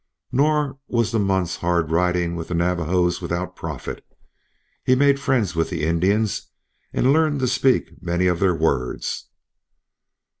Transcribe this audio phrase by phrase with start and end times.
[0.31, 4.03] Nor was the month's hard riding with the Navajos without profit.
[4.83, 6.47] He made friends with the Indians,
[6.91, 9.27] and learned to speak many of their words.